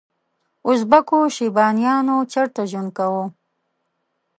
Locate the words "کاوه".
2.97-3.25